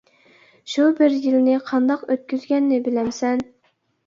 شۇ 0.75 0.85
بىر 0.99 1.13
يىلنى 1.25 1.57
قانداق 1.67 2.07
ئۆتكۈزگەننى 2.09 2.81
بىلەمسەن. 2.89 3.47